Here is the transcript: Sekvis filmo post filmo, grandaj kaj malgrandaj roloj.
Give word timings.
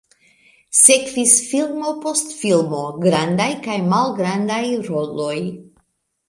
Sekvis 0.77 1.33
filmo 1.49 1.91
post 2.05 2.33
filmo, 2.37 2.79
grandaj 3.05 3.47
kaj 3.69 3.77
malgrandaj 3.93 4.63
roloj. 4.89 5.37